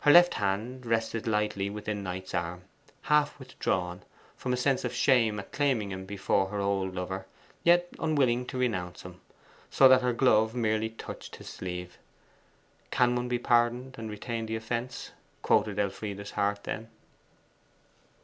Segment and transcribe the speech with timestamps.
[0.00, 2.62] Her left hand rested lightly within Knight's arm,
[3.02, 4.02] half withdrawn,
[4.36, 7.26] from a sense of shame at claiming him before her old lover,
[7.62, 9.20] yet unwilling to renounce him;
[9.70, 11.98] so that her glove merely touched his sleeve.
[12.90, 16.88] '"Can one be pardoned, and retain the offence?"' quoted Elfride's heart then.